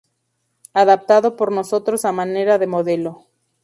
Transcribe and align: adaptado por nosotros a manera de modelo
adaptado 0.73 1.35
por 1.35 1.51
nosotros 1.51 2.05
a 2.05 2.11
manera 2.11 2.57
de 2.57 2.65
modelo 2.65 3.27